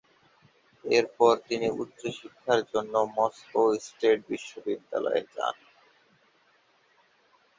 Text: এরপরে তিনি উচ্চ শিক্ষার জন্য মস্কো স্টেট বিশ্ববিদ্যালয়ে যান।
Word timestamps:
এরপরে 0.85 1.37
তিনি 1.47 1.67
উচ্চ 1.81 2.01
শিক্ষার 2.19 2.59
জন্য 2.71 2.93
মস্কো 3.15 3.61
স্টেট 3.85 4.19
বিশ্ববিদ্যালয়ে 4.29 5.21
যান। 5.33 5.55